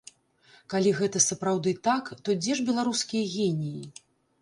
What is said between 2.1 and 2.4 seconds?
то